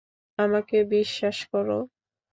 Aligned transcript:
আমাকে 0.39 0.77
বিশ্বাস 0.93 1.37
করো! 1.51 1.79